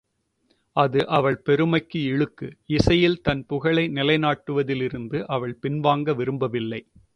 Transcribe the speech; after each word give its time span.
அது 0.75 1.07
அவள் 1.07 1.37
பெருமைக்கு 1.41 1.99
இழுக்கு 2.03 2.47
இசையில் 2.69 3.21
தன் 3.21 3.45
புகழை 3.45 3.85
நிலை 3.89 4.17
நாட்டுவதில் 4.17 4.81
இருந்து 4.81 5.27
அவள் 5.27 5.55
பின்வாங்க 5.61 6.15
விரும்பவில்லை. 6.15 6.81